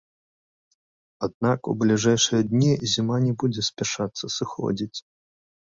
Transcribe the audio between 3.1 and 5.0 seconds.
не будзе спяшацца сыходзіць.